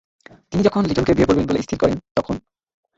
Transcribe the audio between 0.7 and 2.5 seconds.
লিটনকে বিয়ে করবেন বলে স্থির করেন তখন